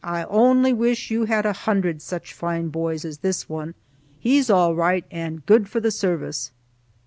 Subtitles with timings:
[0.03, 3.75] I only wish you had a hundred such fine boys as this one!
[4.19, 6.51] He's all right, and good for the service."